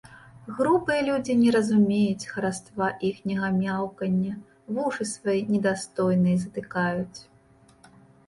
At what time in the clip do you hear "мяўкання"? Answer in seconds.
3.59-4.33